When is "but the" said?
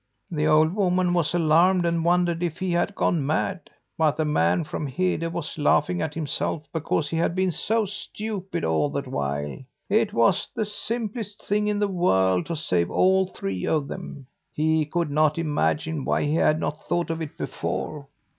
3.99-4.25